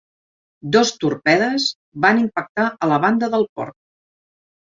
Dos 0.75 0.91
torpedes 1.03 1.67
van 2.05 2.21
impactar 2.21 2.65
a 2.87 2.89
la 2.93 2.99
banda 3.05 3.31
del 3.35 3.47
port. 3.61 3.77